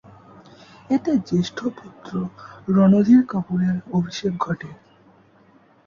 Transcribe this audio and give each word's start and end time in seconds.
এতে 0.89 1.11
জ্যেষ্ঠ 1.27 1.57
পুত্র 1.77 2.11
রণধীর 2.67 3.21
কাপুরের 3.27 3.77
অভিষেক 3.91 4.33
ঘটে। 4.37 4.69